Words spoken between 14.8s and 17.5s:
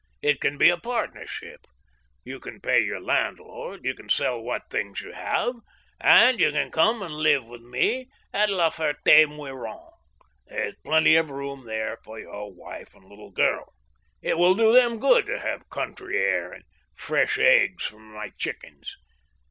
good to have country air, and fresh